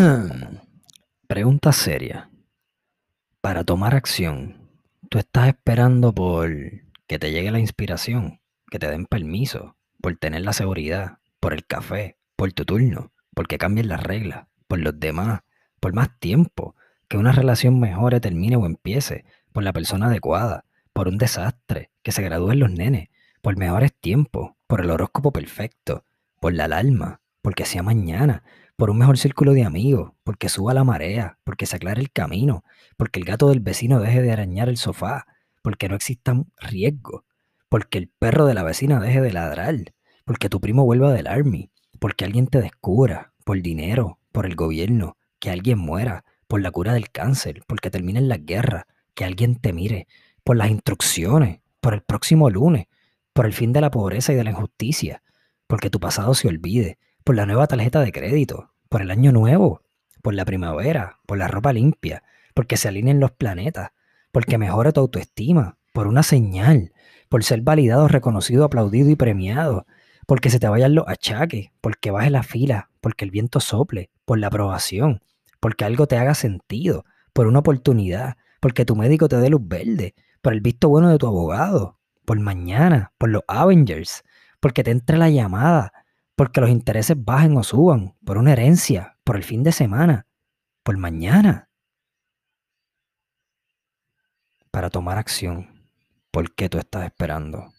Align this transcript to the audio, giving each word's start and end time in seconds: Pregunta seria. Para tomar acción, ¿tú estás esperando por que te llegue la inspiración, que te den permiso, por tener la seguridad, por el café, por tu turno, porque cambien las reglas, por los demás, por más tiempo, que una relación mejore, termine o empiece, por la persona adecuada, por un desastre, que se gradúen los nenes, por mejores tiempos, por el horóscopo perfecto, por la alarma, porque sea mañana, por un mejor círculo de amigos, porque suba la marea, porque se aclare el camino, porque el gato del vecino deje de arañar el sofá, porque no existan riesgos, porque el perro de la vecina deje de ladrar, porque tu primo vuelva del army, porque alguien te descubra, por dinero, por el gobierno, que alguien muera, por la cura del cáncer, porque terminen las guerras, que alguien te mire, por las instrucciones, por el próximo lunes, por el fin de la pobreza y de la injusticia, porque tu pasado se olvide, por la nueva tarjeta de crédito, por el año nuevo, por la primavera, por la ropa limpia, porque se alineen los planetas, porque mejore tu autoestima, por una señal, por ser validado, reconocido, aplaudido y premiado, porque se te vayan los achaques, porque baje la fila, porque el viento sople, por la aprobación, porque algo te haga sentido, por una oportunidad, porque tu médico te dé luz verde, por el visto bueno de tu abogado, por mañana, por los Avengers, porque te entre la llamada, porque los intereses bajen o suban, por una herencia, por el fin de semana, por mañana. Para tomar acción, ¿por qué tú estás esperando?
Pregunta 1.26 1.72
seria. 1.72 2.30
Para 3.40 3.64
tomar 3.64 3.94
acción, 3.94 4.70
¿tú 5.08 5.18
estás 5.18 5.48
esperando 5.48 6.14
por 6.14 6.50
que 7.06 7.18
te 7.18 7.30
llegue 7.30 7.50
la 7.50 7.58
inspiración, 7.58 8.40
que 8.70 8.78
te 8.78 8.90
den 8.90 9.04
permiso, 9.06 9.76
por 10.00 10.16
tener 10.16 10.42
la 10.42 10.52
seguridad, 10.52 11.18
por 11.38 11.52
el 11.52 11.66
café, 11.66 12.16
por 12.36 12.52
tu 12.52 12.64
turno, 12.64 13.12
porque 13.34 13.58
cambien 13.58 13.88
las 13.88 14.02
reglas, 14.02 14.46
por 14.68 14.78
los 14.78 14.98
demás, 14.98 15.40
por 15.80 15.92
más 15.92 16.18
tiempo, 16.18 16.76
que 17.08 17.18
una 17.18 17.32
relación 17.32 17.78
mejore, 17.78 18.20
termine 18.20 18.56
o 18.56 18.66
empiece, 18.66 19.24
por 19.52 19.64
la 19.64 19.72
persona 19.72 20.06
adecuada, 20.06 20.64
por 20.92 21.08
un 21.08 21.18
desastre, 21.18 21.90
que 22.02 22.12
se 22.12 22.22
gradúen 22.22 22.60
los 22.60 22.70
nenes, 22.70 23.08
por 23.42 23.56
mejores 23.56 23.92
tiempos, 23.92 24.52
por 24.66 24.80
el 24.80 24.90
horóscopo 24.90 25.32
perfecto, 25.32 26.04
por 26.40 26.54
la 26.54 26.64
alarma, 26.64 27.20
porque 27.42 27.64
sea 27.64 27.82
mañana, 27.82 28.44
por 28.80 28.88
un 28.88 28.96
mejor 28.96 29.18
círculo 29.18 29.52
de 29.52 29.62
amigos, 29.62 30.12
porque 30.24 30.48
suba 30.48 30.72
la 30.72 30.84
marea, 30.84 31.38
porque 31.44 31.66
se 31.66 31.76
aclare 31.76 32.00
el 32.00 32.10
camino, 32.10 32.64
porque 32.96 33.20
el 33.20 33.26
gato 33.26 33.50
del 33.50 33.60
vecino 33.60 34.00
deje 34.00 34.22
de 34.22 34.32
arañar 34.32 34.70
el 34.70 34.78
sofá, 34.78 35.26
porque 35.60 35.90
no 35.90 35.96
existan 35.96 36.46
riesgos, 36.56 37.24
porque 37.68 37.98
el 37.98 38.08
perro 38.08 38.46
de 38.46 38.54
la 38.54 38.62
vecina 38.62 38.98
deje 38.98 39.20
de 39.20 39.34
ladrar, 39.34 39.74
porque 40.24 40.48
tu 40.48 40.62
primo 40.62 40.86
vuelva 40.86 41.12
del 41.12 41.26
army, 41.26 41.70
porque 41.98 42.24
alguien 42.24 42.46
te 42.46 42.62
descubra, 42.62 43.34
por 43.44 43.60
dinero, 43.60 44.18
por 44.32 44.46
el 44.46 44.56
gobierno, 44.56 45.18
que 45.40 45.50
alguien 45.50 45.78
muera, 45.78 46.24
por 46.48 46.62
la 46.62 46.70
cura 46.70 46.94
del 46.94 47.10
cáncer, 47.10 47.62
porque 47.66 47.90
terminen 47.90 48.30
las 48.30 48.46
guerras, 48.46 48.84
que 49.12 49.26
alguien 49.26 49.56
te 49.56 49.74
mire, 49.74 50.06
por 50.42 50.56
las 50.56 50.70
instrucciones, 50.70 51.60
por 51.82 51.92
el 51.92 52.00
próximo 52.00 52.48
lunes, 52.48 52.86
por 53.34 53.44
el 53.44 53.52
fin 53.52 53.74
de 53.74 53.82
la 53.82 53.90
pobreza 53.90 54.32
y 54.32 54.36
de 54.36 54.44
la 54.44 54.52
injusticia, 54.52 55.22
porque 55.66 55.90
tu 55.90 56.00
pasado 56.00 56.32
se 56.32 56.48
olvide, 56.48 56.96
por 57.24 57.36
la 57.36 57.46
nueva 57.46 57.66
tarjeta 57.66 58.00
de 58.00 58.12
crédito, 58.12 58.70
por 58.90 59.02
el 59.02 59.10
año 59.12 59.30
nuevo, 59.32 59.82
por 60.20 60.34
la 60.34 60.44
primavera, 60.44 61.20
por 61.24 61.38
la 61.38 61.48
ropa 61.48 61.72
limpia, 61.72 62.24
porque 62.54 62.76
se 62.76 62.88
alineen 62.88 63.20
los 63.20 63.30
planetas, 63.30 63.92
porque 64.32 64.58
mejore 64.58 64.92
tu 64.92 65.00
autoestima, 65.00 65.78
por 65.92 66.08
una 66.08 66.24
señal, 66.24 66.92
por 67.28 67.44
ser 67.44 67.62
validado, 67.62 68.08
reconocido, 68.08 68.64
aplaudido 68.64 69.08
y 69.08 69.14
premiado, 69.14 69.86
porque 70.26 70.50
se 70.50 70.58
te 70.58 70.68
vayan 70.68 70.96
los 70.96 71.06
achaques, 71.06 71.70
porque 71.80 72.10
baje 72.10 72.30
la 72.30 72.42
fila, 72.42 72.90
porque 73.00 73.24
el 73.24 73.30
viento 73.30 73.60
sople, 73.60 74.10
por 74.24 74.40
la 74.40 74.48
aprobación, 74.48 75.22
porque 75.60 75.84
algo 75.84 76.08
te 76.08 76.18
haga 76.18 76.34
sentido, 76.34 77.04
por 77.32 77.46
una 77.46 77.60
oportunidad, 77.60 78.36
porque 78.60 78.84
tu 78.84 78.96
médico 78.96 79.28
te 79.28 79.36
dé 79.36 79.50
luz 79.50 79.62
verde, 79.64 80.16
por 80.42 80.52
el 80.52 80.60
visto 80.60 80.88
bueno 80.88 81.10
de 81.10 81.18
tu 81.18 81.28
abogado, 81.28 82.00
por 82.24 82.40
mañana, 82.40 83.12
por 83.18 83.30
los 83.30 83.42
Avengers, 83.46 84.24
porque 84.58 84.82
te 84.82 84.90
entre 84.90 85.16
la 85.16 85.30
llamada, 85.30 85.92
porque 86.40 86.62
los 86.62 86.70
intereses 86.70 87.22
bajen 87.22 87.54
o 87.58 87.62
suban, 87.62 88.16
por 88.24 88.38
una 88.38 88.52
herencia, 88.52 89.18
por 89.24 89.36
el 89.36 89.44
fin 89.44 89.62
de 89.62 89.72
semana, 89.72 90.26
por 90.82 90.96
mañana. 90.96 91.68
Para 94.70 94.88
tomar 94.88 95.18
acción, 95.18 95.86
¿por 96.30 96.54
qué 96.54 96.70
tú 96.70 96.78
estás 96.78 97.04
esperando? 97.04 97.74